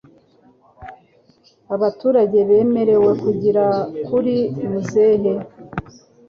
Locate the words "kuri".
4.07-4.35